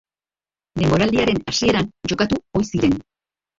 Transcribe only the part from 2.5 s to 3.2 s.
ohi ziren.